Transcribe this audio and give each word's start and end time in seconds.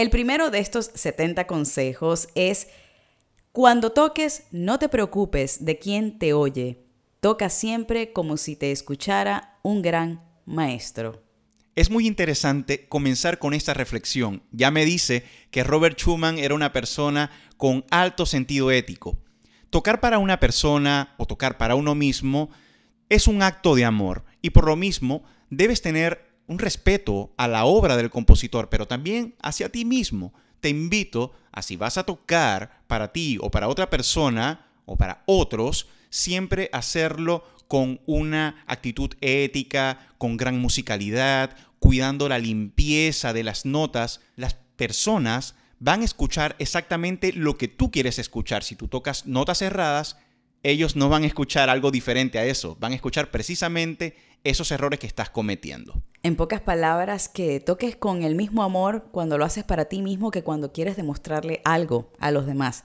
El 0.00 0.08
primero 0.08 0.50
de 0.50 0.60
estos 0.60 0.90
70 0.94 1.46
consejos 1.46 2.28
es, 2.34 2.68
cuando 3.52 3.92
toques, 3.92 4.44
no 4.50 4.78
te 4.78 4.88
preocupes 4.88 5.62
de 5.66 5.78
quién 5.78 6.18
te 6.18 6.32
oye. 6.32 6.86
Toca 7.20 7.50
siempre 7.50 8.14
como 8.14 8.38
si 8.38 8.56
te 8.56 8.72
escuchara 8.72 9.58
un 9.62 9.82
gran 9.82 10.24
maestro. 10.46 11.22
Es 11.76 11.90
muy 11.90 12.06
interesante 12.06 12.88
comenzar 12.88 13.38
con 13.38 13.52
esta 13.52 13.74
reflexión. 13.74 14.42
Ya 14.52 14.70
me 14.70 14.86
dice 14.86 15.22
que 15.50 15.64
Robert 15.64 15.98
Schumann 15.98 16.38
era 16.38 16.54
una 16.54 16.72
persona 16.72 17.30
con 17.58 17.84
alto 17.90 18.24
sentido 18.24 18.70
ético. 18.70 19.18
Tocar 19.68 20.00
para 20.00 20.18
una 20.18 20.40
persona 20.40 21.14
o 21.18 21.26
tocar 21.26 21.58
para 21.58 21.74
uno 21.74 21.94
mismo 21.94 22.48
es 23.10 23.28
un 23.28 23.42
acto 23.42 23.74
de 23.74 23.84
amor 23.84 24.24
y 24.40 24.48
por 24.48 24.64
lo 24.64 24.76
mismo 24.76 25.24
debes 25.50 25.82
tener 25.82 26.29
un 26.50 26.58
respeto 26.58 27.32
a 27.36 27.46
la 27.46 27.64
obra 27.64 27.96
del 27.96 28.10
compositor, 28.10 28.68
pero 28.68 28.88
también 28.88 29.36
hacia 29.40 29.70
ti 29.70 29.84
mismo. 29.84 30.34
Te 30.58 30.68
invito 30.68 31.32
a 31.52 31.62
si 31.62 31.76
vas 31.76 31.96
a 31.96 32.02
tocar 32.02 32.82
para 32.88 33.12
ti 33.12 33.38
o 33.40 33.52
para 33.52 33.68
otra 33.68 33.88
persona 33.88 34.66
o 34.84 34.96
para 34.96 35.22
otros, 35.26 35.86
siempre 36.10 36.68
hacerlo 36.72 37.44
con 37.68 38.00
una 38.04 38.64
actitud 38.66 39.14
ética, 39.20 40.08
con 40.18 40.36
gran 40.36 40.58
musicalidad, 40.58 41.56
cuidando 41.78 42.28
la 42.28 42.40
limpieza 42.40 43.32
de 43.32 43.44
las 43.44 43.64
notas. 43.64 44.20
Las 44.34 44.54
personas 44.74 45.54
van 45.78 46.00
a 46.00 46.04
escuchar 46.04 46.56
exactamente 46.58 47.32
lo 47.32 47.56
que 47.56 47.68
tú 47.68 47.92
quieres 47.92 48.18
escuchar. 48.18 48.64
Si 48.64 48.74
tú 48.74 48.88
tocas 48.88 49.24
notas 49.24 49.58
cerradas, 49.58 50.16
ellos 50.62 50.96
no 50.96 51.08
van 51.08 51.22
a 51.22 51.26
escuchar 51.26 51.70
algo 51.70 51.90
diferente 51.90 52.38
a 52.38 52.44
eso, 52.44 52.76
van 52.80 52.92
a 52.92 52.96
escuchar 52.96 53.30
precisamente 53.30 54.16
esos 54.44 54.70
errores 54.72 54.98
que 54.98 55.06
estás 55.06 55.30
cometiendo. 55.30 56.02
En 56.22 56.36
pocas 56.36 56.60
palabras, 56.60 57.28
que 57.28 57.60
toques 57.60 57.96
con 57.96 58.22
el 58.22 58.34
mismo 58.34 58.62
amor 58.62 59.06
cuando 59.10 59.38
lo 59.38 59.44
haces 59.44 59.64
para 59.64 59.86
ti 59.86 60.02
mismo 60.02 60.30
que 60.30 60.42
cuando 60.42 60.72
quieres 60.72 60.96
demostrarle 60.96 61.62
algo 61.64 62.12
a 62.18 62.30
los 62.30 62.46
demás. 62.46 62.84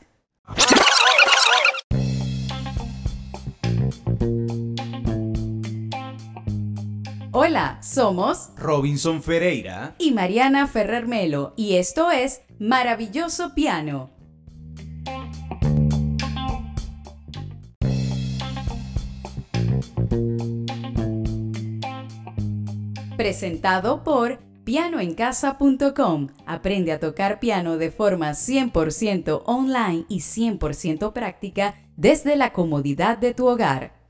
Hola, 7.37 7.79
somos 7.83 8.51
Robinson 8.55 9.21
Ferreira 9.21 9.95
y 9.97 10.11
Mariana 10.11 10.67
Ferrer 10.67 11.05
Melo 11.05 11.53
y 11.57 11.75
esto 11.75 12.09
es 12.09 12.41
Maravilloso 12.59 13.53
Piano. 13.53 14.14
Presentado 23.25 24.03
por 24.03 24.37
pianoencasa.com. 24.65 26.27
Aprende 26.45 26.91
a 26.91 26.99
tocar 26.99 27.39
piano 27.39 27.77
de 27.77 27.89
forma 27.89 28.29
100% 28.29 29.41
online 29.47 30.05
y 30.07 30.19
100% 30.19 31.11
práctica 31.11 31.73
desde 31.97 32.35
la 32.35 32.53
comodidad 32.53 33.17
de 33.17 33.33
tu 33.33 33.47
hogar. 33.47 34.04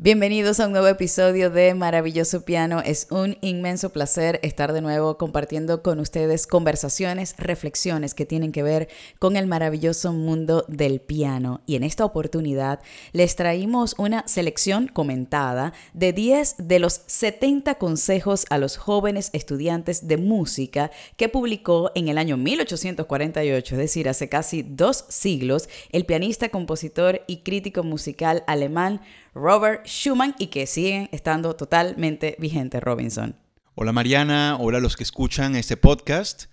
Bienvenidos 0.00 0.60
a 0.60 0.66
un 0.66 0.70
nuevo 0.70 0.86
episodio 0.86 1.50
de 1.50 1.74
Maravilloso 1.74 2.44
Piano. 2.44 2.80
Es 2.84 3.08
un 3.10 3.36
inmenso 3.40 3.90
placer 3.90 4.38
estar 4.44 4.72
de 4.72 4.80
nuevo 4.80 5.18
compartiendo 5.18 5.82
con 5.82 5.98
ustedes 5.98 6.46
conversaciones, 6.46 7.34
reflexiones 7.36 8.14
que 8.14 8.24
tienen 8.24 8.52
que 8.52 8.62
ver 8.62 8.88
con 9.18 9.36
el 9.36 9.48
maravilloso 9.48 10.12
mundo 10.12 10.64
del 10.68 11.00
piano. 11.00 11.62
Y 11.66 11.74
en 11.74 11.82
esta 11.82 12.04
oportunidad 12.04 12.78
les 13.10 13.34
traímos 13.34 13.96
una 13.98 14.22
selección 14.28 14.86
comentada 14.86 15.72
de 15.94 16.12
10 16.12 16.54
de 16.58 16.78
los 16.78 17.00
70 17.06 17.74
consejos 17.74 18.46
a 18.50 18.58
los 18.58 18.76
jóvenes 18.76 19.30
estudiantes 19.32 20.06
de 20.06 20.16
música 20.16 20.92
que 21.16 21.28
publicó 21.28 21.90
en 21.96 22.06
el 22.06 22.18
año 22.18 22.36
1848, 22.36 23.74
es 23.74 23.78
decir, 23.80 24.08
hace 24.08 24.28
casi 24.28 24.62
dos 24.62 25.06
siglos, 25.08 25.68
el 25.90 26.06
pianista, 26.06 26.50
compositor 26.50 27.22
y 27.26 27.38
crítico 27.38 27.82
musical 27.82 28.44
alemán 28.46 29.00
Robert 29.38 29.86
Schumann 29.86 30.34
y 30.38 30.48
que 30.48 30.66
siguen 30.66 31.08
estando 31.12 31.54
totalmente 31.54 32.34
vigentes, 32.40 32.82
Robinson. 32.82 33.36
Hola 33.76 33.92
Mariana, 33.92 34.56
hola 34.58 34.78
a 34.78 34.80
los 34.80 34.96
que 34.96 35.04
escuchan 35.04 35.54
este 35.54 35.76
podcast. 35.76 36.46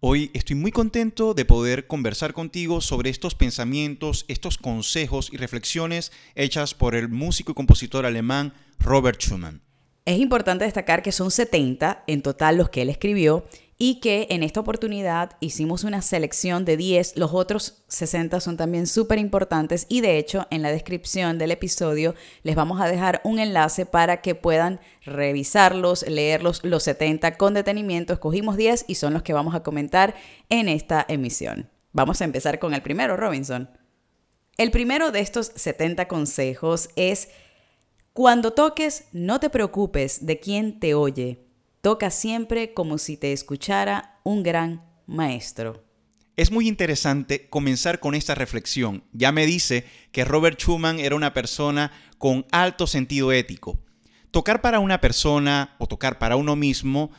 Hoy 0.00 0.30
estoy 0.34 0.54
muy 0.54 0.70
contento 0.70 1.32
de 1.32 1.46
poder 1.46 1.86
conversar 1.86 2.34
contigo 2.34 2.82
sobre 2.82 3.08
estos 3.08 3.34
pensamientos, 3.34 4.26
estos 4.28 4.58
consejos 4.58 5.30
y 5.32 5.38
reflexiones 5.38 6.12
hechas 6.34 6.74
por 6.74 6.94
el 6.94 7.08
músico 7.08 7.52
y 7.52 7.54
compositor 7.54 8.04
alemán 8.04 8.52
Robert 8.78 9.20
Schumann. 9.20 9.62
Es 10.04 10.18
importante 10.20 10.64
destacar 10.64 11.02
que 11.02 11.12
son 11.12 11.30
70 11.30 12.04
en 12.06 12.22
total 12.22 12.58
los 12.58 12.68
que 12.68 12.82
él 12.82 12.90
escribió 12.90 13.46
y 13.80 14.00
que 14.00 14.26
en 14.30 14.42
esta 14.42 14.58
oportunidad 14.58 15.36
hicimos 15.38 15.84
una 15.84 16.02
selección 16.02 16.64
de 16.64 16.76
10, 16.76 17.16
los 17.16 17.32
otros 17.32 17.84
60 17.86 18.40
son 18.40 18.56
también 18.56 18.88
súper 18.88 19.20
importantes 19.20 19.86
y 19.88 20.00
de 20.00 20.18
hecho 20.18 20.48
en 20.50 20.62
la 20.62 20.72
descripción 20.72 21.38
del 21.38 21.52
episodio 21.52 22.16
les 22.42 22.56
vamos 22.56 22.80
a 22.80 22.88
dejar 22.88 23.20
un 23.22 23.38
enlace 23.38 23.86
para 23.86 24.20
que 24.20 24.34
puedan 24.34 24.80
revisarlos, 25.04 26.02
leerlos 26.08 26.64
los 26.64 26.82
70 26.82 27.36
con 27.36 27.54
detenimiento. 27.54 28.12
Escogimos 28.12 28.56
10 28.56 28.86
y 28.88 28.96
son 28.96 29.14
los 29.14 29.22
que 29.22 29.32
vamos 29.32 29.54
a 29.54 29.62
comentar 29.62 30.16
en 30.48 30.68
esta 30.68 31.06
emisión. 31.08 31.70
Vamos 31.92 32.20
a 32.20 32.24
empezar 32.24 32.58
con 32.58 32.74
el 32.74 32.82
primero, 32.82 33.16
Robinson. 33.16 33.70
El 34.56 34.72
primero 34.72 35.12
de 35.12 35.20
estos 35.20 35.52
70 35.54 36.08
consejos 36.08 36.90
es, 36.96 37.28
cuando 38.12 38.52
toques, 38.52 39.04
no 39.12 39.38
te 39.38 39.50
preocupes 39.50 40.26
de 40.26 40.40
quién 40.40 40.80
te 40.80 40.94
oye 40.94 41.47
Toca 41.88 42.10
siempre 42.10 42.74
como 42.74 42.98
si 42.98 43.16
te 43.16 43.32
escuchara 43.32 44.20
un 44.22 44.42
gran 44.42 44.84
maestro. 45.06 45.86
Es 46.36 46.50
muy 46.50 46.68
interesante 46.68 47.48
comenzar 47.48 47.98
con 47.98 48.14
esta 48.14 48.34
reflexión. 48.34 49.04
Ya 49.14 49.32
me 49.32 49.46
dice 49.46 49.86
que 50.12 50.26
Robert 50.26 50.60
Schumann 50.60 50.98
era 51.00 51.16
una 51.16 51.32
persona 51.32 51.90
con 52.18 52.44
alto 52.52 52.86
sentido 52.86 53.32
ético. 53.32 53.78
Tocar 54.30 54.60
para 54.60 54.80
una 54.80 55.00
persona 55.00 55.76
o 55.78 55.86
tocar 55.86 56.18
para 56.18 56.36
uno 56.36 56.56
mismo 56.56 57.10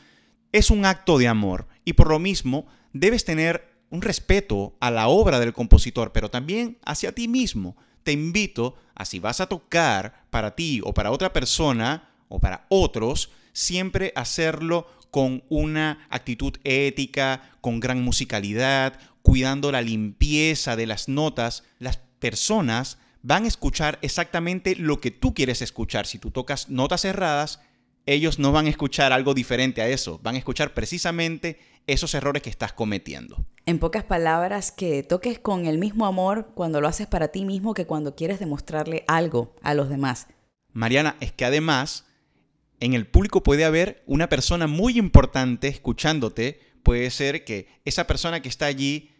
es 0.52 0.70
un 0.70 0.84
acto 0.84 1.18
de 1.18 1.26
amor 1.26 1.66
y 1.84 1.94
por 1.94 2.08
lo 2.08 2.20
mismo 2.20 2.68
debes 2.92 3.24
tener 3.24 3.72
un 3.88 4.02
respeto 4.02 4.76
a 4.78 4.92
la 4.92 5.08
obra 5.08 5.40
del 5.40 5.52
compositor, 5.52 6.12
pero 6.12 6.30
también 6.30 6.78
hacia 6.84 7.12
ti 7.12 7.26
mismo. 7.26 7.76
Te 8.04 8.12
invito 8.12 8.76
a 8.94 9.04
si 9.04 9.18
vas 9.18 9.40
a 9.40 9.48
tocar 9.48 10.26
para 10.30 10.54
ti 10.54 10.80
o 10.84 10.94
para 10.94 11.10
otra 11.10 11.32
persona 11.32 12.09
o 12.30 12.38
para 12.40 12.64
otros, 12.70 13.30
siempre 13.52 14.14
hacerlo 14.16 14.86
con 15.10 15.44
una 15.50 16.06
actitud 16.08 16.54
ética, 16.64 17.42
con 17.60 17.80
gran 17.80 18.00
musicalidad, 18.02 18.98
cuidando 19.22 19.70
la 19.70 19.82
limpieza 19.82 20.76
de 20.76 20.86
las 20.86 21.08
notas. 21.08 21.64
Las 21.78 21.98
personas 22.18 22.96
van 23.22 23.44
a 23.44 23.48
escuchar 23.48 23.98
exactamente 24.00 24.76
lo 24.76 25.00
que 25.00 25.10
tú 25.10 25.34
quieres 25.34 25.60
escuchar. 25.60 26.06
Si 26.06 26.18
tú 26.18 26.30
tocas 26.30 26.70
notas 26.70 27.02
cerradas, 27.02 27.60
ellos 28.06 28.38
no 28.38 28.52
van 28.52 28.66
a 28.66 28.70
escuchar 28.70 29.12
algo 29.12 29.34
diferente 29.34 29.82
a 29.82 29.88
eso, 29.88 30.18
van 30.22 30.36
a 30.36 30.38
escuchar 30.38 30.72
precisamente 30.72 31.58
esos 31.86 32.14
errores 32.14 32.42
que 32.42 32.50
estás 32.50 32.72
cometiendo. 32.72 33.44
En 33.66 33.78
pocas 33.78 34.04
palabras, 34.04 34.72
que 34.72 35.02
toques 35.02 35.38
con 35.38 35.66
el 35.66 35.78
mismo 35.78 36.06
amor 36.06 36.50
cuando 36.54 36.80
lo 36.80 36.88
haces 36.88 37.06
para 37.06 37.28
ti 37.28 37.44
mismo 37.44 37.74
que 37.74 37.86
cuando 37.86 38.14
quieres 38.14 38.38
demostrarle 38.38 39.04
algo 39.06 39.54
a 39.62 39.74
los 39.74 39.88
demás. 39.88 40.28
Mariana, 40.72 41.16
es 41.20 41.32
que 41.32 41.44
además 41.44 42.06
en 42.80 42.94
el 42.94 43.06
público 43.06 43.42
puede 43.42 43.64
haber 43.64 44.02
una 44.06 44.28
persona 44.28 44.66
muy 44.66 44.98
importante 44.98 45.68
escuchándote. 45.68 46.60
Puede 46.82 47.10
ser 47.10 47.44
que 47.44 47.68
esa 47.84 48.06
persona 48.06 48.40
que 48.40 48.48
está 48.48 48.66
allí 48.66 49.10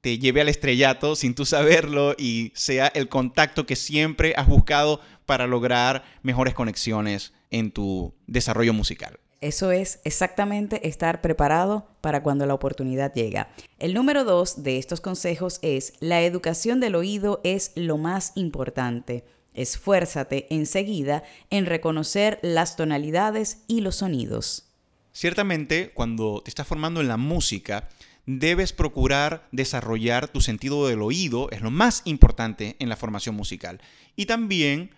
te 0.00 0.18
lleve 0.18 0.40
al 0.40 0.48
estrellato 0.48 1.16
sin 1.16 1.34
tú 1.34 1.44
saberlo 1.44 2.14
y 2.16 2.52
sea 2.54 2.86
el 2.86 3.08
contacto 3.08 3.66
que 3.66 3.76
siempre 3.76 4.32
has 4.36 4.46
buscado 4.46 5.00
para 5.26 5.46
lograr 5.46 6.04
mejores 6.22 6.54
conexiones 6.54 7.34
en 7.50 7.70
tu 7.70 8.14
desarrollo 8.26 8.72
musical. 8.72 9.18
Eso 9.40 9.72
es 9.72 10.00
exactamente 10.04 10.86
estar 10.86 11.22
preparado 11.22 11.88
para 12.02 12.22
cuando 12.22 12.44
la 12.44 12.54
oportunidad 12.54 13.12
llega. 13.14 13.50
El 13.78 13.94
número 13.94 14.24
dos 14.24 14.62
de 14.62 14.78
estos 14.78 15.00
consejos 15.00 15.58
es, 15.62 15.94
la 16.00 16.22
educación 16.22 16.78
del 16.78 16.94
oído 16.94 17.40
es 17.42 17.72
lo 17.74 17.96
más 17.96 18.32
importante. 18.34 19.24
Esfuérzate 19.54 20.46
enseguida 20.50 21.22
en 21.50 21.66
reconocer 21.66 22.38
las 22.42 22.76
tonalidades 22.76 23.62
y 23.66 23.80
los 23.80 23.96
sonidos. 23.96 24.66
Ciertamente, 25.12 25.90
cuando 25.92 26.40
te 26.42 26.50
estás 26.50 26.66
formando 26.66 27.00
en 27.00 27.08
la 27.08 27.16
música, 27.16 27.88
debes 28.26 28.72
procurar 28.72 29.48
desarrollar 29.50 30.28
tu 30.28 30.40
sentido 30.40 30.86
del 30.86 31.02
oído, 31.02 31.50
es 31.50 31.62
lo 31.62 31.70
más 31.70 32.02
importante 32.04 32.76
en 32.78 32.88
la 32.88 32.96
formación 32.96 33.34
musical. 33.34 33.80
Y 34.14 34.26
también, 34.26 34.90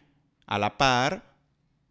a 0.47 0.59
la 0.59 0.77
par, 0.77 1.35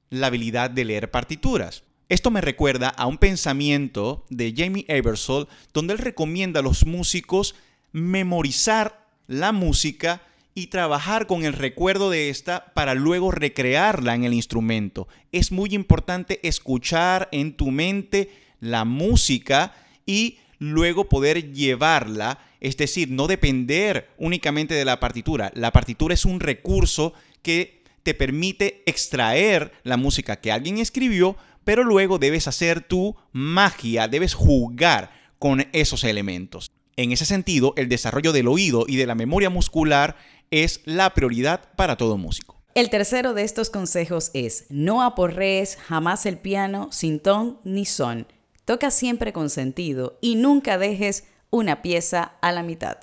la 0.10 0.28
habilidad 0.28 0.70
de 0.70 0.86
leer 0.86 1.10
partituras. 1.10 1.84
Esto 2.10 2.30
me 2.30 2.42
recuerda 2.42 2.90
a 2.90 3.08
un 3.08 3.18
pensamiento 3.18 4.26
de 4.30 4.54
Jamie 4.56 4.86
Ebersol, 4.88 5.48
donde 5.74 5.94
él 5.94 6.00
recomienda 6.00 6.60
a 6.60 6.64
los 6.64 6.86
músicos 6.86 7.56
memorizar 7.94 9.08
la 9.28 9.52
música 9.52 10.22
y 10.54 10.68
trabajar 10.68 11.28
con 11.28 11.46
el 11.46 11.54
recuerdo 11.54 12.10
de 12.10 12.30
esta 12.30 12.74
para 12.74 12.94
luego 12.94 13.32
recrearla 13.32 14.16
en 14.16 14.24
el 14.24 14.34
instrumento. 14.34 15.08
Es 15.32 15.52
muy 15.52 15.74
importante 15.74 16.46
escuchar 16.48 17.30
en 17.32 17.54
tu 17.54 17.72
mente 17.72 18.30
la 18.60 18.86
música 18.86 19.74
y 20.06 20.40
luego 20.60 21.10
poder 21.10 21.54
llevarla, 21.54 22.40
es 22.60 22.78
decir, 22.78 23.10
no 23.10 23.28
depender 23.28 24.10
únicamente 24.18 24.74
de 24.74 24.86
la 24.86 25.00
partitura. 25.00 25.52
La 25.56 25.72
partitura 25.72 26.14
es 26.14 26.26
un 26.26 26.40
recurso 26.40 27.14
que 27.42 27.82
te 28.04 28.14
permite 28.14 28.84
extraer 28.86 29.72
la 29.84 29.98
música 29.98 30.36
que 30.36 30.52
alguien 30.52 30.78
escribió, 30.78 31.38
pero 31.64 31.84
luego 31.84 32.20
debes 32.20 32.48
hacer 32.48 32.82
tu 32.82 33.16
magia, 33.32 34.08
debes 34.08 34.34
jugar 34.34 35.12
con 35.40 35.68
esos 35.72 36.04
elementos. 36.04 36.72
En 36.98 37.12
ese 37.12 37.26
sentido, 37.26 37.74
el 37.78 37.90
desarrollo 37.90 38.32
del 38.32 38.48
oído 38.48 38.86
y 38.88 38.98
de 38.98 39.08
la 39.08 39.16
memoria 39.16 39.50
muscular 39.50 40.18
es 40.52 40.82
la 40.86 41.14
prioridad 41.14 41.74
para 41.76 41.96
todo 41.96 42.18
músico. 42.18 42.62
El 42.76 42.90
tercero 42.90 43.34
de 43.34 43.44
estos 43.44 43.70
consejos 43.70 44.32
es, 44.34 44.66
no 44.70 45.02
aporrees 45.02 45.78
jamás 45.78 46.26
el 46.26 46.38
piano 46.38 46.90
sin 46.92 47.20
ton 47.20 47.60
ni 47.64 47.86
son. 47.86 48.28
Toca 48.66 48.92
siempre 48.92 49.34
con 49.34 49.50
sentido 49.50 50.18
y 50.22 50.36
nunca 50.36 50.78
dejes 50.78 51.26
una 51.50 51.82
pieza 51.82 52.36
a 52.42 52.52
la 52.52 52.64
mitad. 52.64 52.98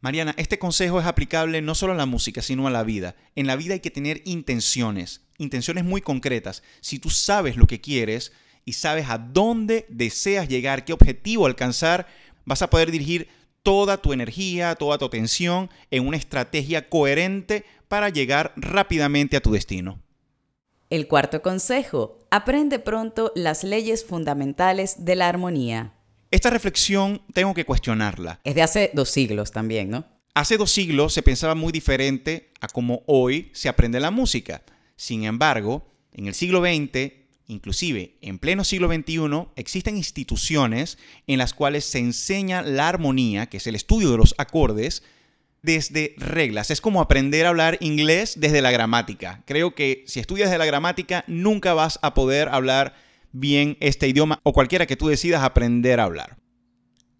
Mariana, 0.00 0.34
este 0.36 0.58
consejo 0.58 1.00
es 1.00 1.06
aplicable 1.06 1.60
no 1.60 1.74
solo 1.74 1.92
a 1.92 1.96
la 1.96 2.06
música, 2.06 2.42
sino 2.42 2.66
a 2.66 2.70
la 2.70 2.84
vida. 2.84 3.16
En 3.34 3.46
la 3.46 3.56
vida 3.56 3.74
hay 3.74 3.80
que 3.80 3.90
tener 3.90 4.22
intenciones, 4.24 5.22
intenciones 5.38 5.84
muy 5.84 6.00
concretas. 6.00 6.62
Si 6.80 6.98
tú 6.98 7.10
sabes 7.10 7.56
lo 7.56 7.66
que 7.66 7.80
quieres 7.80 8.32
y 8.64 8.74
sabes 8.74 9.08
a 9.08 9.18
dónde 9.18 9.86
deseas 9.88 10.48
llegar, 10.48 10.84
qué 10.84 10.92
objetivo 10.92 11.46
alcanzar, 11.46 12.06
vas 12.44 12.62
a 12.62 12.70
poder 12.70 12.90
dirigir 12.90 13.28
toda 13.68 14.00
tu 14.00 14.14
energía, 14.14 14.76
toda 14.76 14.96
tu 14.96 15.04
atención 15.04 15.68
en 15.90 16.06
una 16.06 16.16
estrategia 16.16 16.88
coherente 16.88 17.66
para 17.86 18.08
llegar 18.08 18.54
rápidamente 18.56 19.36
a 19.36 19.42
tu 19.42 19.52
destino. 19.52 20.00
El 20.88 21.06
cuarto 21.06 21.42
consejo, 21.42 22.18
aprende 22.30 22.78
pronto 22.78 23.30
las 23.34 23.64
leyes 23.64 24.06
fundamentales 24.06 25.04
de 25.04 25.16
la 25.16 25.28
armonía. 25.28 25.92
Esta 26.30 26.48
reflexión 26.48 27.20
tengo 27.34 27.52
que 27.52 27.66
cuestionarla. 27.66 28.40
Es 28.42 28.54
de 28.54 28.62
hace 28.62 28.90
dos 28.94 29.10
siglos 29.10 29.52
también, 29.52 29.90
¿no? 29.90 30.06
Hace 30.32 30.56
dos 30.56 30.70
siglos 30.70 31.12
se 31.12 31.22
pensaba 31.22 31.54
muy 31.54 31.70
diferente 31.70 32.52
a 32.62 32.68
como 32.68 33.02
hoy 33.04 33.50
se 33.52 33.68
aprende 33.68 34.00
la 34.00 34.10
música. 34.10 34.62
Sin 34.96 35.24
embargo, 35.24 35.92
en 36.14 36.26
el 36.26 36.32
siglo 36.32 36.62
XX, 36.62 37.17
inclusive 37.48 38.16
en 38.20 38.38
pleno 38.38 38.62
siglo 38.62 38.88
XXI, 38.92 39.48
existen 39.56 39.96
instituciones 39.96 40.98
en 41.26 41.38
las 41.38 41.54
cuales 41.54 41.84
se 41.84 41.98
enseña 41.98 42.62
la 42.62 42.88
armonía, 42.88 43.46
que 43.46 43.56
es 43.56 43.66
el 43.66 43.74
estudio 43.74 44.10
de 44.10 44.18
los 44.18 44.34
acordes, 44.38 45.02
desde 45.62 46.14
reglas. 46.18 46.70
Es 46.70 46.80
como 46.80 47.00
aprender 47.00 47.46
a 47.46 47.48
hablar 47.48 47.78
inglés 47.80 48.34
desde 48.38 48.62
la 48.62 48.70
gramática. 48.70 49.42
Creo 49.46 49.74
que 49.74 50.04
si 50.06 50.20
estudias 50.20 50.50
de 50.50 50.58
la 50.58 50.66
gramática, 50.66 51.24
nunca 51.26 51.74
vas 51.74 51.98
a 52.02 52.14
poder 52.14 52.48
hablar 52.48 52.94
bien 53.32 53.76
este 53.80 54.08
idioma 54.08 54.38
o 54.44 54.52
cualquiera 54.52 54.86
que 54.86 54.96
tú 54.96 55.08
decidas 55.08 55.42
aprender 55.42 56.00
a 56.00 56.04
hablar. 56.04 56.38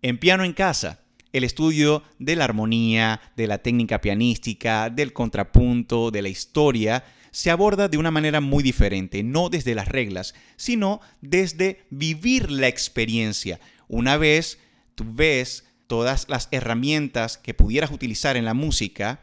En 0.03 0.19
piano 0.19 0.45
en 0.45 0.53
casa, 0.53 1.01
el 1.33 1.45
estudio 1.45 2.03
de 2.19 2.37
la 2.37 2.45
armonía, 2.45 3.21
de 3.37 3.47
la 3.47 3.59
técnica 3.59 4.01
pianística, 4.01 4.91
del 4.91 5.13
contrapunto, 5.13 6.11
de 6.11 6.23
la 6.23 6.29
historia, 6.29 7.05
se 7.31 7.51
aborda 7.51 7.89
de 7.89 7.99
una 7.99 8.11
manera 8.11 8.41
muy 8.41 8.63
diferente, 8.63 9.23
no 9.23 9.49
desde 9.49 9.75
las 9.75 9.89
reglas, 9.89 10.35
sino 10.57 11.01
desde 11.21 11.85
vivir 11.91 12.51
la 12.51 12.69
experiencia. 12.69 13.61
Una 13.89 14.17
vez 14.17 14.59
tú 14.95 15.05
ves 15.07 15.65
todas 15.87 16.29
las 16.29 16.49
herramientas 16.51 17.39
que 17.39 17.55
pudieras 17.55 17.91
utilizar 17.91 18.37
en 18.37 18.45
la 18.45 18.55
música 18.55 19.21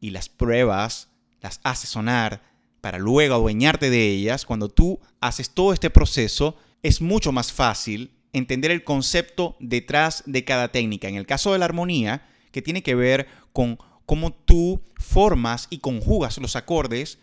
y 0.00 0.10
las 0.10 0.28
pruebas, 0.28 1.08
las 1.40 1.60
haces 1.64 1.90
sonar 1.90 2.42
para 2.80 2.98
luego 2.98 3.34
adueñarte 3.34 3.90
de 3.90 4.08
ellas, 4.08 4.46
cuando 4.46 4.68
tú 4.68 5.00
haces 5.20 5.50
todo 5.50 5.72
este 5.72 5.90
proceso, 5.90 6.56
es 6.82 7.00
mucho 7.00 7.32
más 7.32 7.52
fácil 7.52 8.12
entender 8.32 8.70
el 8.70 8.84
concepto 8.84 9.56
detrás 9.58 10.22
de 10.26 10.44
cada 10.44 10.68
técnica. 10.68 11.08
En 11.08 11.16
el 11.16 11.26
caso 11.26 11.52
de 11.52 11.58
la 11.58 11.64
armonía, 11.64 12.28
que 12.52 12.62
tiene 12.62 12.82
que 12.82 12.94
ver 12.94 13.26
con 13.52 13.78
cómo 14.06 14.32
tú 14.32 14.80
formas 14.96 15.66
y 15.70 15.78
conjugas 15.78 16.38
los 16.38 16.56
acordes 16.56 17.18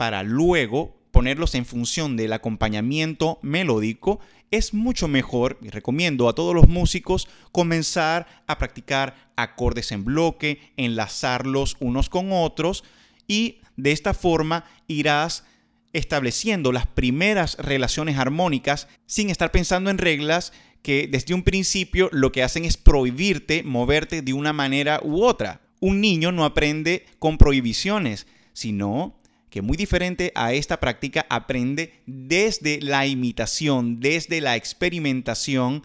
para 0.00 0.22
luego 0.22 0.96
ponerlos 1.10 1.54
en 1.54 1.66
función 1.66 2.16
del 2.16 2.32
acompañamiento 2.32 3.38
melódico, 3.42 4.18
es 4.50 4.72
mucho 4.72 5.08
mejor, 5.08 5.58
y 5.60 5.68
recomiendo 5.68 6.26
a 6.26 6.34
todos 6.34 6.54
los 6.54 6.68
músicos, 6.68 7.28
comenzar 7.52 8.26
a 8.46 8.56
practicar 8.56 9.30
acordes 9.36 9.92
en 9.92 10.06
bloque, 10.06 10.72
enlazarlos 10.78 11.76
unos 11.80 12.08
con 12.08 12.32
otros 12.32 12.82
y 13.28 13.58
de 13.76 13.92
esta 13.92 14.14
forma 14.14 14.64
irás 14.86 15.44
estableciendo 15.92 16.72
las 16.72 16.86
primeras 16.86 17.58
relaciones 17.58 18.16
armónicas 18.16 18.88
sin 19.04 19.28
estar 19.28 19.52
pensando 19.52 19.90
en 19.90 19.98
reglas 19.98 20.54
que 20.80 21.08
desde 21.12 21.34
un 21.34 21.42
principio 21.42 22.08
lo 22.10 22.32
que 22.32 22.42
hacen 22.42 22.64
es 22.64 22.78
prohibirte 22.78 23.64
moverte 23.64 24.22
de 24.22 24.32
una 24.32 24.54
manera 24.54 24.98
u 25.04 25.24
otra. 25.24 25.60
Un 25.78 26.00
niño 26.00 26.32
no 26.32 26.46
aprende 26.46 27.04
con 27.18 27.36
prohibiciones, 27.36 28.26
sino 28.54 29.19
que 29.50 29.62
muy 29.62 29.76
diferente 29.76 30.32
a 30.34 30.52
esta 30.52 30.80
práctica 30.80 31.26
aprende 31.28 31.92
desde 32.06 32.80
la 32.80 33.06
imitación, 33.06 34.00
desde 34.00 34.40
la 34.40 34.56
experimentación 34.56 35.82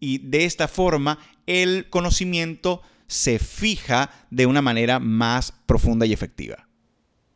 y 0.00 0.18
de 0.18 0.44
esta 0.44 0.68
forma 0.68 1.18
el 1.46 1.88
conocimiento 1.88 2.82
se 3.06 3.38
fija 3.38 4.10
de 4.30 4.46
una 4.46 4.60
manera 4.60 4.98
más 4.98 5.52
profunda 5.66 6.04
y 6.06 6.12
efectiva. 6.12 6.68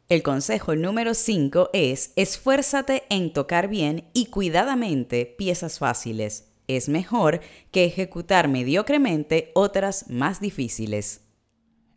El 0.08 0.22
consejo 0.22 0.74
número 0.74 1.14
5 1.14 1.70
es 1.74 2.12
esfuérzate 2.16 3.04
en 3.10 3.32
tocar 3.32 3.68
bien 3.68 4.08
y 4.14 4.26
cuidadamente 4.26 5.26
piezas 5.26 5.78
fáciles. 5.78 6.46
Es 6.66 6.88
mejor 6.88 7.40
que 7.70 7.84
ejecutar 7.84 8.48
mediocremente 8.48 9.52
otras 9.54 10.08
más 10.08 10.40
difíciles. 10.40 11.22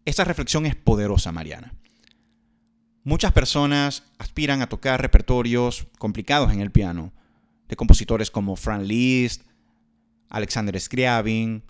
Esta 0.06 0.24
reflexión 0.24 0.66
es 0.66 0.75
poderosa, 0.75 1.31
Mariana. 1.31 1.74
Muchas 3.03 3.31
personas 3.31 4.03
aspiran 4.19 4.62
a 4.62 4.69
tocar 4.69 5.01
repertorios 5.01 5.88
complicados 5.98 6.51
en 6.51 6.62
el 6.62 6.69
piano, 6.69 7.12
de 7.68 7.75
compositores 7.75 8.30
como 8.30 8.56
Franz 8.56 8.88
Liszt, 8.88 9.42
Alexander 10.30 10.80
Scriabin, 10.80 11.63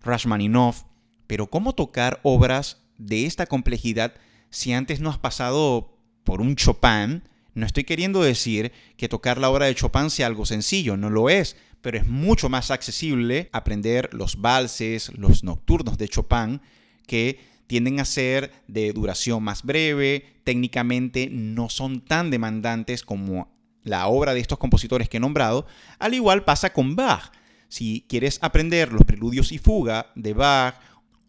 Rashmaninov, 0.00 0.86
pero 1.26 1.50
¿cómo 1.50 1.74
tocar 1.74 2.20
obras 2.22 2.80
de 2.96 3.26
esta 3.26 3.44
complejidad 3.44 4.14
si 4.48 4.72
antes 4.72 5.00
no 5.00 5.10
has 5.10 5.18
pasado 5.18 5.94
por 6.24 6.40
un 6.40 6.56
Chopin? 6.56 7.22
No 7.52 7.66
estoy 7.66 7.84
queriendo 7.84 8.22
decir 8.22 8.72
que 8.96 9.10
tocar 9.10 9.36
la 9.36 9.50
obra 9.50 9.66
de 9.66 9.74
Chopin 9.74 10.08
sea 10.08 10.26
algo 10.26 10.46
sencillo, 10.46 10.96
no 10.96 11.10
lo 11.10 11.28
es, 11.28 11.54
pero 11.82 11.98
es 11.98 12.06
mucho 12.06 12.48
más 12.48 12.70
accesible 12.70 13.50
aprender 13.52 14.08
los 14.14 14.40
valses, 14.40 15.12
los 15.18 15.44
nocturnos 15.44 15.98
de 15.98 16.08
Chopin 16.08 16.62
que 17.06 17.38
tienden 17.72 18.00
a 18.00 18.04
ser 18.04 18.52
de 18.68 18.92
duración 18.92 19.42
más 19.42 19.62
breve, 19.62 20.26
técnicamente 20.44 21.30
no 21.32 21.70
son 21.70 22.02
tan 22.02 22.30
demandantes 22.30 23.02
como 23.02 23.50
la 23.82 24.08
obra 24.08 24.34
de 24.34 24.40
estos 24.40 24.58
compositores 24.58 25.08
que 25.08 25.16
he 25.16 25.20
nombrado, 25.20 25.64
al 25.98 26.12
igual 26.12 26.44
pasa 26.44 26.74
con 26.74 26.96
Bach. 26.96 27.32
Si 27.70 28.04
quieres 28.10 28.38
aprender 28.42 28.92
los 28.92 29.04
preludios 29.06 29.52
y 29.52 29.58
fuga 29.58 30.12
de 30.16 30.34
Bach 30.34 30.74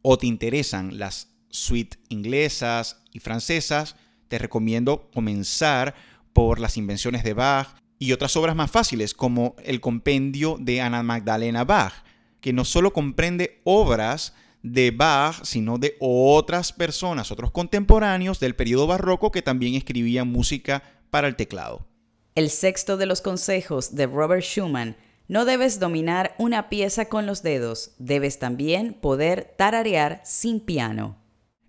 o 0.02 0.18
te 0.18 0.28
interesan 0.28 1.00
las 1.00 1.30
suites 1.48 1.98
inglesas 2.10 3.02
y 3.14 3.20
francesas, 3.20 3.96
te 4.28 4.38
recomiendo 4.38 5.10
comenzar 5.14 5.96
por 6.34 6.60
las 6.60 6.76
invenciones 6.76 7.24
de 7.24 7.36
Bach 7.36 7.70
y 8.00 8.12
otras 8.12 8.36
obras 8.36 8.58
más 8.58 8.70
fáciles 8.70 9.14
como 9.14 9.56
el 9.64 9.80
compendio 9.80 10.58
de 10.60 10.82
Ana 10.82 11.04
Magdalena 11.04 11.64
Bach, 11.64 12.04
que 12.42 12.52
no 12.52 12.66
solo 12.66 12.92
comprende 12.92 13.62
obras 13.64 14.34
de 14.64 14.92
Bach, 14.92 15.44
sino 15.44 15.78
de 15.78 15.96
otras 16.00 16.72
personas, 16.74 17.32
otros 17.32 17.52
contemporáneos 17.52 18.40
del 18.40 18.56
periodo 18.56 18.88
barroco 18.88 19.32
que 19.32 19.42
también 19.42 19.76
escribían 19.76 20.30
música 20.30 20.84
para 21.12 21.28
el 21.28 21.36
teclado. 21.36 21.86
El 22.34 22.50
sexto 22.50 22.98
de 22.98 23.06
los 23.06 23.22
consejos 23.22 23.94
de 23.94 24.08
Robert 24.08 24.44
Schumann, 24.44 24.96
no 25.28 25.46
debes 25.46 25.80
dominar 25.80 26.34
una 26.38 26.70
pieza 26.70 27.06
con 27.06 27.26
los 27.26 27.44
dedos, 27.44 27.92
debes 28.00 28.40
también 28.40 28.94
poder 28.94 29.54
tararear 29.58 30.22
sin 30.26 30.60
piano. 30.60 31.18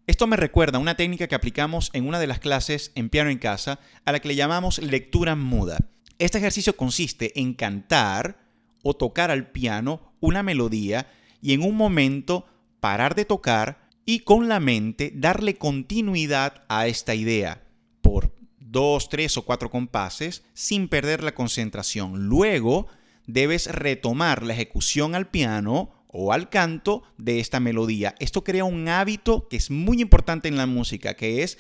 Esto 0.07 0.27
me 0.27 0.37
recuerda 0.37 0.79
a 0.79 0.81
una 0.81 0.97
técnica 0.97 1.29
que 1.29 1.35
aplicamos 1.35 1.91
en 1.95 2.07
una 2.07 2.19
de 2.19 2.27
las 2.27 2.39
clases 2.39 2.93
en 2.95 3.11
piano 3.11 3.31
en 3.31 3.39
casa, 3.39 3.81
a 4.05 4.13
la 4.13 4.21
que 4.21 4.29
le 4.29 4.37
llamamos 4.37 4.79
lectura 4.79 5.35
muda. 5.35 5.79
Este 6.19 6.39
ejercicio 6.39 6.77
consiste 6.77 7.39
en 7.41 7.55
cantar 7.55 8.39
o 8.83 8.95
tocar 8.95 9.31
al 9.31 9.51
piano 9.51 10.13
una 10.21 10.43
melodía 10.43 11.09
y 11.41 11.55
en 11.55 11.63
un 11.63 11.77
momento 11.77 12.47
parar 12.85 13.15
de 13.15 13.25
tocar 13.25 13.89
y 14.05 14.19
con 14.21 14.47
la 14.47 14.61
mente 14.61 15.11
darle 15.15 15.57
continuidad 15.57 16.67
a 16.69 16.87
esta 16.87 17.15
idea 17.15 17.63
por 18.03 18.37
dos, 18.59 19.09
tres 19.09 19.39
o 19.39 19.43
cuatro 19.47 19.71
compases 19.71 20.45
sin 20.53 20.89
perder 20.89 21.25
la 21.25 21.35
concentración. 21.35 22.29
Luego 22.29 22.87
debes 23.27 23.69
retomar 23.69 24.43
la 24.43 24.53
ejecución 24.53 25.15
al 25.15 25.31
piano 25.31 26.05
o 26.09 26.35
al 26.35 26.51
canto 26.51 27.05
de 27.17 27.41
esta 27.41 27.59
melodía. 27.59 28.17
Esto 28.19 28.45
crea 28.45 28.65
un 28.65 28.87
hábito 28.87 29.49
que 29.49 29.57
es 29.57 29.71
muy 29.71 30.03
importante 30.03 30.49
en 30.49 30.59
la 30.59 30.67
música, 30.67 31.15
que 31.15 31.43
es 31.43 31.57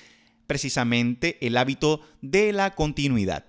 precisamente 0.46 1.38
el 1.40 1.56
hábito 1.56 2.02
de 2.20 2.52
la 2.52 2.74
continuidad. 2.74 3.46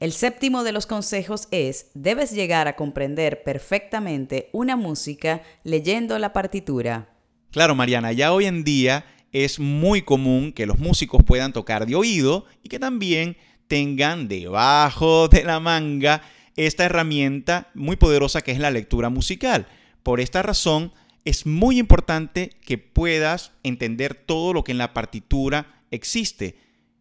El 0.00 0.12
séptimo 0.12 0.62
de 0.62 0.70
los 0.70 0.86
consejos 0.86 1.48
es, 1.50 1.90
debes 1.92 2.30
llegar 2.30 2.68
a 2.68 2.76
comprender 2.76 3.42
perfectamente 3.42 4.48
una 4.52 4.76
música 4.76 5.42
leyendo 5.64 6.20
la 6.20 6.32
partitura. 6.32 7.08
Claro, 7.50 7.74
Mariana, 7.74 8.12
ya 8.12 8.32
hoy 8.32 8.46
en 8.46 8.62
día 8.62 9.04
es 9.32 9.58
muy 9.58 10.02
común 10.02 10.52
que 10.52 10.66
los 10.66 10.78
músicos 10.78 11.24
puedan 11.24 11.52
tocar 11.52 11.84
de 11.84 11.96
oído 11.96 12.46
y 12.62 12.68
que 12.68 12.78
también 12.78 13.36
tengan 13.66 14.28
debajo 14.28 15.26
de 15.26 15.42
la 15.42 15.58
manga 15.58 16.22
esta 16.54 16.84
herramienta 16.84 17.68
muy 17.74 17.96
poderosa 17.96 18.42
que 18.42 18.52
es 18.52 18.60
la 18.60 18.70
lectura 18.70 19.10
musical. 19.10 19.66
Por 20.04 20.20
esta 20.20 20.42
razón, 20.42 20.92
es 21.24 21.44
muy 21.44 21.76
importante 21.76 22.50
que 22.64 22.78
puedas 22.78 23.50
entender 23.64 24.14
todo 24.14 24.52
lo 24.52 24.62
que 24.62 24.72
en 24.72 24.78
la 24.78 24.94
partitura 24.94 25.82
existe. 25.90 26.56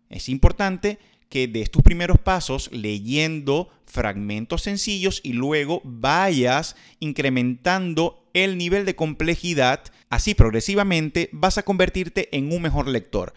Es 0.10 0.30
importante 0.30 0.98
que 1.30 1.48
des 1.48 1.70
tus 1.70 1.82
primeros 1.84 2.20
pasos 2.20 2.70
leyendo 2.72 3.70
fragmentos 3.86 4.64
sencillos 4.64 5.22
y 5.24 5.34
luego 5.34 5.82
vayas 5.84 6.76
incrementando 7.00 8.28
el 8.34 8.58
nivel 8.58 8.86
de 8.86 8.96
complejidad. 8.96 9.84
Así 10.10 10.36
progresivamente 10.36 11.30
vas 11.32 11.58
a 11.58 11.64
convertirte 11.64 12.36
en 12.36 12.52
un 12.52 12.62
mejor 12.62 12.88
lector. 12.88 13.34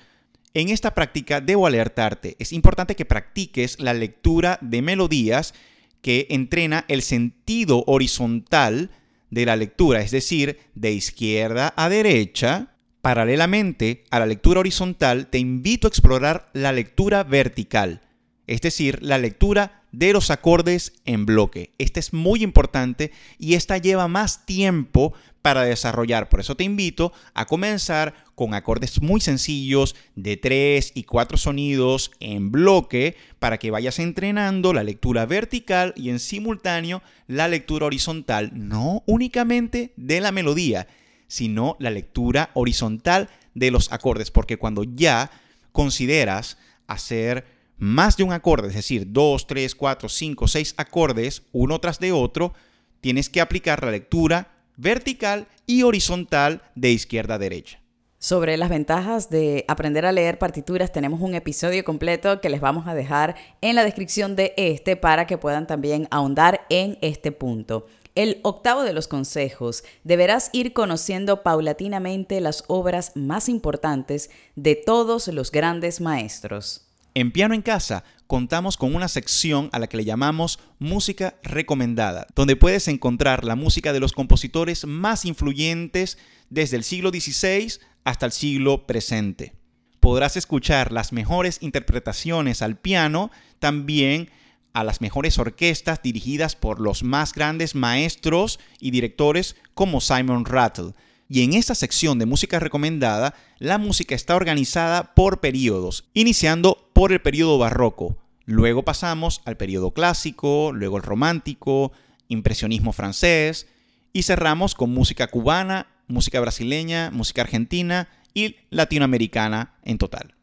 En 0.53 0.69
esta 0.69 0.95
práctica 0.95 1.41
debo 1.41 1.67
alertarte, 1.67 2.37
es 2.41 2.53
importante 2.53 2.97
que 2.97 3.05
practiques 3.05 3.79
la 3.79 3.95
lectura 3.95 4.59
de 4.61 4.83
melodías 4.83 5.55
que 6.03 6.27
entrena 6.31 6.85
el 6.89 7.03
sentido 7.03 7.85
horizontal 7.87 8.91
de 9.31 9.47
la 9.47 9.57
lectura, 9.57 10.01
es 10.01 10.11
decir, 10.11 10.59
de 10.75 10.93
izquierda 10.93 11.73
a 11.77 11.89
derecha. 11.89 12.70
Paralelamente 13.03 14.05
a 14.11 14.19
la 14.19 14.27
lectura 14.27 14.61
horizontal, 14.61 15.29
te 15.29 15.39
invito 15.39 15.87
a 15.87 15.91
explorar 15.91 16.51
la 16.53 16.73
lectura 16.73 17.25
vertical, 17.25 18.03
es 18.47 18.61
decir, 18.61 18.99
la 19.03 19.17
lectura 19.17 19.85
de 19.93 20.13
los 20.13 20.31
acordes 20.31 20.93
en 21.05 21.25
bloque. 21.27 21.73
Esta 21.79 21.99
es 21.99 22.13
muy 22.13 22.43
importante 22.43 23.11
y 23.39 23.55
esta 23.55 23.79
lleva 23.79 24.07
más 24.07 24.45
tiempo 24.45 25.15
para 25.43 25.63
desarrollar. 25.63 26.29
Por 26.29 26.41
eso 26.41 26.57
te 26.57 26.65
invito 26.65 27.13
a 27.33 27.47
comenzar 27.47 28.15
con 28.35 28.55
acordes 28.55 29.01
muy 29.01 29.21
sencillos 29.21 29.97
de 30.15 30.37
3 30.37 30.93
y 30.95 31.05
4 31.05 31.39
sonidos 31.39 32.11
en 32.21 32.53
bloque 32.53 33.17
para 33.39 33.59
que 33.59 33.71
vayas 33.71 33.99
entrenando 33.99 34.73
la 34.73 34.85
lectura 34.85 35.27
vertical 35.27 35.95
y 35.97 36.11
en 36.11 36.19
simultáneo 36.19 37.03
la 37.27 37.49
lectura 37.49 37.87
horizontal, 37.87 38.51
no 38.55 39.03
únicamente 39.07 39.93
de 39.97 40.21
la 40.21 40.33
melodía, 40.33 40.87
sino 41.31 41.77
la 41.79 41.91
lectura 41.91 42.51
horizontal 42.55 43.29
de 43.55 43.71
los 43.71 43.93
acordes, 43.93 44.33
porque 44.33 44.59
cuando 44.59 44.83
ya 44.83 45.31
consideras 45.71 46.59
hacer 46.89 47.47
más 47.79 48.17
de 48.17 48.25
un 48.25 48.33
acorde, 48.33 48.69
es 48.69 48.75
decir, 48.75 49.07
2, 49.09 49.47
3, 49.47 49.75
4, 49.77 50.09
5, 50.09 50.49
6 50.49 50.75
acordes, 50.77 51.43
uno 51.53 51.81
tras 51.81 52.01
de 52.01 52.11
otro, 52.11 52.53
tienes 53.01 53.31
que 53.31 53.41
aplicar 53.41 53.83
la 53.85 53.93
lectura 53.93 54.53
vertical 54.77 55.47
y 55.67 55.85
horizontal 55.85 56.63
de 56.75 56.91
izquierda 56.91 57.37
a 57.37 57.39
derecha. 57.39 57.80
Sobre 58.23 58.59
las 58.59 58.69
ventajas 58.69 59.31
de 59.31 59.65
aprender 59.67 60.05
a 60.05 60.13
leer 60.13 60.39
partituras 60.39 60.93
tenemos 60.93 61.23
un 61.23 61.35
episodio 61.35 61.83
completo 61.85 62.43
que 62.43 62.51
les 62.51 62.61
vamos 62.61 62.87
a 62.87 62.95
dejar 62.95 63.35
en 63.63 63.75
la 63.75 63.83
descripción 63.83 64.37
de 64.37 64.53
este 64.59 64.95
para 64.95 65.27
que 65.27 65.39
puedan 65.39 65.67
también 65.67 66.07
ahondar 66.11 66.67
en 66.69 66.99
este 67.01 67.33
punto. 67.33 67.87
El 68.15 68.39
octavo 68.43 68.83
de 68.83 68.93
los 68.93 69.09
consejos, 69.09 69.85
deberás 70.05 70.51
ir 70.53 70.75
conociendo 70.75 71.43
paulatinamente 71.43 72.43
las 72.43 72.65
obras 72.67 73.13
más 73.15 73.49
importantes 73.49 74.29
de 74.55 74.75
todos 74.75 75.29
los 75.29 75.51
grandes 75.51 76.03
maestros. 76.03 76.85
En 77.15 77.33
Piano 77.33 77.55
en 77.55 77.63
Casa 77.63 78.05
contamos 78.27 78.77
con 78.77 78.95
una 78.95 79.09
sección 79.09 79.71
a 79.73 79.79
la 79.79 79.89
que 79.89 79.97
le 79.97 80.05
llamamos 80.05 80.61
Música 80.79 81.37
Recomendada, 81.43 82.27
donde 82.37 82.55
puedes 82.55 82.87
encontrar 82.87 83.45
la 83.45 83.57
música 83.57 83.95
de 83.95 84.01
los 84.01 84.13
compositores 84.13 84.85
más 84.85 85.25
influyentes 85.25 86.19
desde 86.51 86.77
el 86.77 86.85
siglo 86.85 87.11
XVI 87.11 87.81
hasta 88.05 88.27
el 88.27 88.33
siglo 88.33 88.87
presente. 88.87 89.55
Podrás 90.01 90.37
escuchar 90.37 90.93
las 90.93 91.13
mejores 91.13 91.59
interpretaciones 91.61 92.63
al 92.63 92.77
piano, 92.77 93.31
también 93.59 94.31
a 94.73 94.85
las 94.85 95.01
mejores 95.01 95.39
orquestas 95.39 96.03
dirigidas 96.03 96.57
por 96.57 96.81
los 96.81 97.03
más 97.03 97.35
grandes 97.35 97.75
maestros 97.75 98.61
y 98.79 98.91
directores 98.91 99.57
como 99.75 100.01
Simon 100.01 100.45
Rattle 100.45 100.95
y 101.33 101.45
en 101.45 101.55
esta 101.55 101.77
sección 101.77 102.19
de 102.19 102.27
música 102.27 102.59
recomendada, 102.59 103.35
la 103.61 103.79
música 103.79 104.17
está 104.17 104.35
organizada 104.35 105.15
por 105.15 105.39
periodos, 105.39 106.11
iniciando 106.13 106.91
por 106.93 107.13
el 107.13 107.23
periodo 107.23 107.57
barroco. 107.57 108.17
Luego 108.47 108.85
pasamos 108.85 109.41
al 109.45 109.57
periodo 109.57 109.93
clásico, 109.93 110.73
luego 110.73 110.97
el 110.97 111.05
romántico, 111.05 111.93
impresionismo 112.27 112.93
francés 112.93 113.69
y 114.13 114.25
cerramos 114.25 114.75
con 114.75 114.91
música 114.91 115.29
cubana, 115.29 115.87
música 116.11 116.41
brasileña, 116.41 117.11
música 117.11 117.43
argentina 117.43 118.09
y 118.35 118.57
latinoamericana 118.71 119.75
en 119.83 119.99
total. 119.99 120.35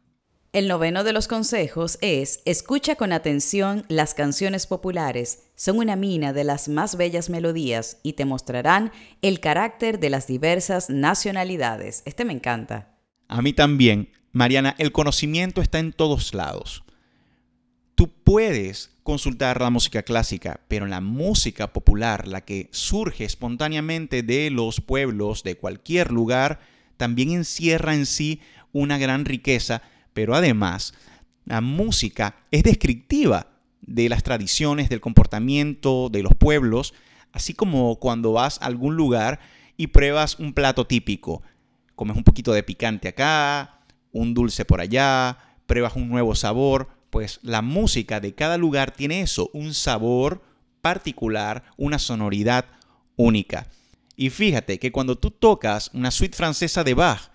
El 0.52 0.66
noveno 0.66 1.04
de 1.04 1.12
los 1.12 1.28
consejos 1.28 1.98
es, 2.00 2.40
escucha 2.46 2.96
con 2.96 3.12
atención 3.12 3.84
las 3.88 4.14
canciones 4.14 4.66
populares, 4.66 5.42
son 5.56 5.78
una 5.78 5.94
mina 5.94 6.32
de 6.32 6.42
las 6.42 6.68
más 6.68 6.96
bellas 6.96 7.28
melodías 7.28 7.98
y 8.02 8.14
te 8.14 8.24
mostrarán 8.24 8.90
el 9.20 9.40
carácter 9.40 10.00
de 10.00 10.08
las 10.08 10.26
diversas 10.26 10.88
nacionalidades. 10.88 12.02
Este 12.06 12.24
me 12.24 12.32
encanta. 12.32 12.96
A 13.28 13.42
mí 13.42 13.52
también. 13.52 14.10
Mariana, 14.32 14.74
el 14.78 14.90
conocimiento 14.90 15.60
está 15.60 15.80
en 15.80 15.92
todos 15.92 16.32
lados. 16.32 16.82
Tú 17.98 18.08
puedes 18.22 18.92
consultar 19.02 19.60
la 19.60 19.70
música 19.70 20.04
clásica, 20.04 20.60
pero 20.68 20.86
la 20.86 21.00
música 21.00 21.72
popular, 21.72 22.28
la 22.28 22.42
que 22.44 22.68
surge 22.70 23.24
espontáneamente 23.24 24.22
de 24.22 24.50
los 24.50 24.80
pueblos 24.80 25.42
de 25.42 25.56
cualquier 25.56 26.12
lugar, 26.12 26.60
también 26.96 27.32
encierra 27.32 27.96
en 27.96 28.06
sí 28.06 28.40
una 28.70 28.98
gran 28.98 29.24
riqueza 29.24 29.82
pero 30.18 30.36
además 30.36 30.94
la 31.44 31.60
música 31.60 32.36
es 32.52 32.62
descriptiva 32.62 33.46
de 33.82 34.08
las 34.08 34.22
tradiciones, 34.22 34.88
del 34.88 35.00
comportamiento 35.00 36.08
de 36.08 36.22
los 36.24 36.34
pueblos, 36.34 36.94
así 37.32 37.54
como 37.54 38.00
cuando 38.00 38.32
vas 38.32 38.60
a 38.60 38.66
algún 38.66 38.96
lugar 38.96 39.40
y 39.76 39.88
pruebas 39.88 40.38
un 40.38 40.52
plato 40.52 40.86
típico. 40.86 41.42
Comes 41.96 42.16
un 42.16 42.22
poquito 42.24 42.52
de 42.52 42.62
picante 42.62 43.06
acá, 43.08 43.80
un 44.12 44.34
dulce 44.34 44.64
por 44.64 44.80
allá, 44.80 45.38
pruebas 45.66 45.96
un 45.96 46.08
nuevo 46.08 46.36
sabor, 46.36 46.97
pues 47.10 47.40
la 47.42 47.62
música 47.62 48.20
de 48.20 48.34
cada 48.34 48.58
lugar 48.58 48.92
tiene 48.92 49.20
eso, 49.20 49.50
un 49.52 49.74
sabor 49.74 50.42
particular, 50.80 51.64
una 51.76 51.98
sonoridad 51.98 52.66
única. 53.16 53.68
Y 54.16 54.30
fíjate 54.30 54.78
que 54.78 54.92
cuando 54.92 55.16
tú 55.16 55.30
tocas 55.30 55.90
una 55.94 56.10
suite 56.10 56.36
francesa 56.36 56.84
de 56.84 56.94
Bach, 56.94 57.30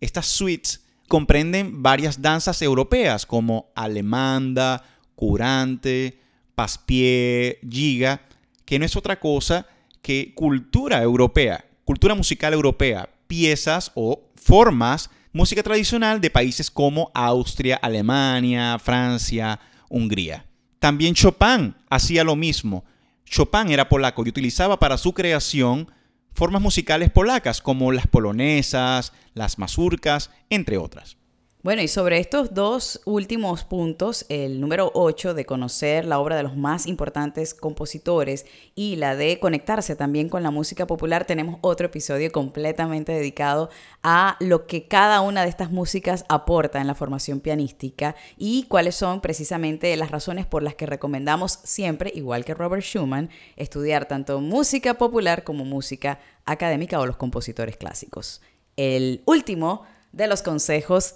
estas 0.00 0.26
suites 0.26 0.84
comprenden 1.08 1.82
varias 1.82 2.22
danzas 2.22 2.62
europeas 2.62 3.26
como 3.26 3.70
alemanda, 3.74 4.84
curante, 5.14 6.20
paspié, 6.54 7.60
giga, 7.68 8.22
que 8.64 8.78
no 8.78 8.84
es 8.84 8.96
otra 8.96 9.20
cosa 9.20 9.66
que 10.00 10.32
cultura 10.34 11.02
europea, 11.02 11.64
cultura 11.84 12.14
musical 12.14 12.52
europea, 12.52 13.08
piezas 13.26 13.92
o 13.94 14.30
formas, 14.34 15.10
música 15.32 15.62
tradicional 15.62 16.20
de 16.20 16.30
países 16.30 16.70
como 16.70 17.10
Austria, 17.14 17.76
Alemania, 17.76 18.78
Francia, 18.78 19.58
Hungría. 19.88 20.46
También 20.78 21.14
Chopin 21.14 21.74
hacía 21.88 22.24
lo 22.24 22.36
mismo. 22.36 22.84
Chopin 23.24 23.70
era 23.70 23.88
polaco 23.88 24.24
y 24.24 24.28
utilizaba 24.28 24.78
para 24.78 24.98
su 24.98 25.12
creación 25.12 25.90
formas 26.34 26.62
musicales 26.62 27.10
polacas 27.10 27.60
como 27.60 27.92
las 27.92 28.06
polonesas, 28.06 29.12
las 29.34 29.58
mazurcas, 29.58 30.30
entre 30.50 30.78
otras. 30.78 31.16
Bueno, 31.62 31.80
y 31.80 31.86
sobre 31.86 32.18
estos 32.18 32.54
dos 32.54 33.00
últimos 33.04 33.62
puntos, 33.62 34.26
el 34.28 34.60
número 34.60 34.90
8 34.94 35.32
de 35.32 35.46
conocer 35.46 36.04
la 36.04 36.18
obra 36.18 36.34
de 36.34 36.42
los 36.42 36.56
más 36.56 36.88
importantes 36.88 37.54
compositores 37.54 38.46
y 38.74 38.96
la 38.96 39.14
de 39.14 39.38
conectarse 39.38 39.94
también 39.94 40.28
con 40.28 40.42
la 40.42 40.50
música 40.50 40.88
popular, 40.88 41.24
tenemos 41.24 41.60
otro 41.60 41.86
episodio 41.86 42.32
completamente 42.32 43.12
dedicado 43.12 43.70
a 44.02 44.36
lo 44.40 44.66
que 44.66 44.88
cada 44.88 45.20
una 45.20 45.44
de 45.44 45.50
estas 45.50 45.70
músicas 45.70 46.24
aporta 46.28 46.80
en 46.80 46.88
la 46.88 46.96
formación 46.96 47.38
pianística 47.38 48.16
y 48.36 48.64
cuáles 48.64 48.96
son 48.96 49.20
precisamente 49.20 49.96
las 49.96 50.10
razones 50.10 50.46
por 50.46 50.64
las 50.64 50.74
que 50.74 50.86
recomendamos 50.86 51.60
siempre, 51.62 52.10
igual 52.12 52.44
que 52.44 52.54
Robert 52.54 52.82
Schumann, 52.82 53.30
estudiar 53.54 54.06
tanto 54.06 54.40
música 54.40 54.94
popular 54.94 55.44
como 55.44 55.64
música 55.64 56.18
académica 56.44 56.98
o 56.98 57.06
los 57.06 57.16
compositores 57.16 57.76
clásicos. 57.76 58.42
El 58.76 59.22
último 59.26 59.84
de 60.10 60.26
los 60.26 60.42
consejos 60.42 61.14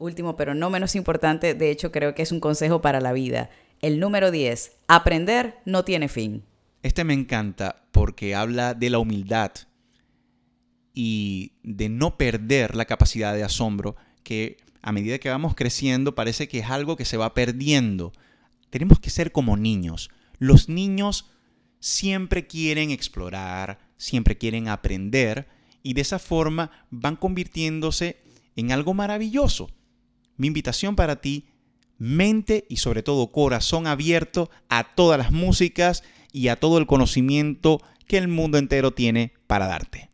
último 0.00 0.34
pero 0.34 0.54
no 0.54 0.70
menos 0.70 0.96
importante, 0.96 1.54
de 1.54 1.70
hecho 1.70 1.92
creo 1.92 2.14
que 2.14 2.22
es 2.22 2.32
un 2.32 2.40
consejo 2.40 2.80
para 2.80 3.00
la 3.00 3.12
vida. 3.12 3.50
El 3.80 4.00
número 4.00 4.30
10, 4.30 4.78
aprender 4.88 5.58
no 5.64 5.84
tiene 5.84 6.08
fin. 6.08 6.42
Este 6.82 7.04
me 7.04 7.14
encanta 7.14 7.84
porque 7.92 8.34
habla 8.34 8.74
de 8.74 8.90
la 8.90 8.98
humildad 8.98 9.52
y 10.92 11.52
de 11.62 11.88
no 11.88 12.16
perder 12.16 12.74
la 12.74 12.86
capacidad 12.86 13.34
de 13.34 13.44
asombro 13.44 13.96
que 14.24 14.56
a 14.82 14.92
medida 14.92 15.18
que 15.18 15.28
vamos 15.28 15.54
creciendo 15.54 16.14
parece 16.14 16.48
que 16.48 16.60
es 16.60 16.70
algo 16.70 16.96
que 16.96 17.04
se 17.04 17.16
va 17.16 17.34
perdiendo. 17.34 18.12
Tenemos 18.70 18.98
que 18.98 19.10
ser 19.10 19.30
como 19.30 19.56
niños. 19.56 20.10
Los 20.38 20.68
niños 20.68 21.30
siempre 21.80 22.46
quieren 22.46 22.90
explorar, 22.90 23.78
siempre 23.96 24.38
quieren 24.38 24.68
aprender 24.68 25.48
y 25.82 25.94
de 25.94 26.00
esa 26.00 26.18
forma 26.18 26.70
van 26.90 27.16
convirtiéndose 27.16 28.16
en 28.56 28.72
algo 28.72 28.94
maravilloso. 28.94 29.70
Mi 30.40 30.46
invitación 30.46 30.96
para 30.96 31.16
ti, 31.16 31.50
mente 31.98 32.64
y 32.70 32.78
sobre 32.78 33.02
todo 33.02 33.30
corazón 33.30 33.86
abierto 33.86 34.48
a 34.70 34.94
todas 34.94 35.18
las 35.18 35.32
músicas 35.32 36.02
y 36.32 36.48
a 36.48 36.56
todo 36.56 36.78
el 36.78 36.86
conocimiento 36.86 37.82
que 38.06 38.16
el 38.16 38.28
mundo 38.28 38.56
entero 38.56 38.94
tiene 38.94 39.34
para 39.46 39.66
darte. 39.66 40.09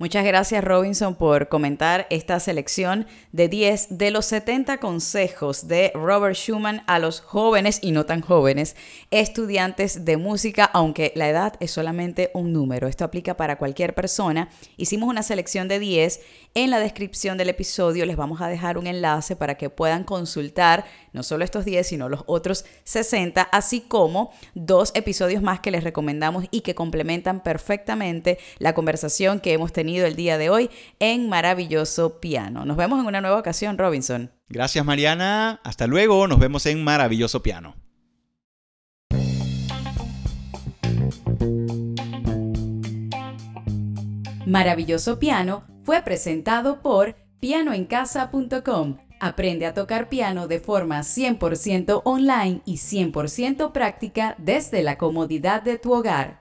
Muchas 0.00 0.24
gracias 0.24 0.64
Robinson 0.64 1.14
por 1.14 1.50
comentar 1.50 2.06
esta 2.08 2.40
selección 2.40 3.06
de 3.32 3.48
10 3.48 3.98
de 3.98 4.10
los 4.10 4.24
70 4.24 4.78
consejos 4.78 5.68
de 5.68 5.92
Robert 5.94 6.36
Schumann 6.36 6.82
a 6.86 6.98
los 6.98 7.20
jóvenes 7.20 7.80
y 7.82 7.92
no 7.92 8.06
tan 8.06 8.22
jóvenes 8.22 8.76
estudiantes 9.10 10.06
de 10.06 10.16
música, 10.16 10.64
aunque 10.64 11.12
la 11.16 11.28
edad 11.28 11.52
es 11.60 11.72
solamente 11.72 12.30
un 12.32 12.50
número. 12.54 12.88
Esto 12.88 13.04
aplica 13.04 13.36
para 13.36 13.58
cualquier 13.58 13.94
persona. 13.94 14.48
Hicimos 14.78 15.06
una 15.06 15.22
selección 15.22 15.68
de 15.68 15.78
10 15.78 16.20
en 16.54 16.70
la 16.70 16.80
descripción 16.80 17.36
del 17.36 17.50
episodio 17.50 18.06
les 18.06 18.16
vamos 18.16 18.40
a 18.40 18.48
dejar 18.48 18.78
un 18.78 18.86
enlace 18.86 19.36
para 19.36 19.56
que 19.56 19.68
puedan 19.68 20.04
consultar 20.04 20.86
no 21.12 21.22
solo 21.22 21.44
estos 21.44 21.64
10, 21.64 21.86
sino 21.86 22.08
los 22.08 22.24
otros 22.26 22.64
60, 22.84 23.42
así 23.42 23.80
como 23.80 24.32
dos 24.54 24.92
episodios 24.94 25.42
más 25.42 25.60
que 25.60 25.70
les 25.70 25.84
recomendamos 25.84 26.44
y 26.50 26.60
que 26.60 26.74
complementan 26.74 27.42
perfectamente 27.42 28.38
la 28.58 28.74
conversación 28.74 29.40
que 29.40 29.52
hemos 29.52 29.72
tenido 29.72 30.06
el 30.06 30.16
día 30.16 30.38
de 30.38 30.50
hoy 30.50 30.70
en 30.98 31.28
Maravilloso 31.28 32.20
Piano. 32.20 32.64
Nos 32.64 32.76
vemos 32.76 33.00
en 33.00 33.06
una 33.06 33.20
nueva 33.20 33.38
ocasión, 33.38 33.78
Robinson. 33.78 34.30
Gracias, 34.48 34.84
Mariana. 34.84 35.60
Hasta 35.64 35.86
luego. 35.86 36.26
Nos 36.26 36.38
vemos 36.38 36.66
en 36.66 36.82
Maravilloso 36.82 37.42
Piano. 37.42 37.76
Maravilloso 44.46 45.20
Piano 45.20 45.62
fue 45.84 46.02
presentado 46.02 46.82
por 46.82 47.14
pianoencasa.com. 47.38 49.09
Aprende 49.22 49.66
a 49.66 49.74
tocar 49.74 50.08
piano 50.08 50.48
de 50.48 50.60
forma 50.60 51.00
100% 51.00 52.00
online 52.04 52.62
y 52.64 52.78
100% 52.78 53.70
práctica 53.70 54.34
desde 54.38 54.82
la 54.82 54.96
comodidad 54.96 55.62
de 55.62 55.76
tu 55.76 55.92
hogar. 55.92 56.39